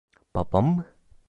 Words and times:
Babam 0.35 0.65
mı? 0.65 0.85